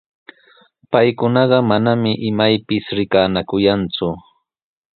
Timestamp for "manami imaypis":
1.69-2.85